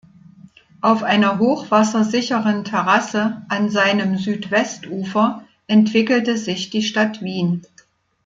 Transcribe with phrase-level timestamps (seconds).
[0.81, 7.61] Auf einer hochwassersicheren Terrasse an seinem Südwestufer entwickelte sich die Stadt Wien.